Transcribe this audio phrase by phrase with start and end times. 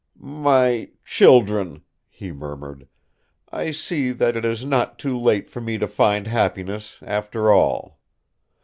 [0.19, 2.87] "My children," he murmured,
[3.51, 7.99] "I see that it is not too late for me to find happiness, after all.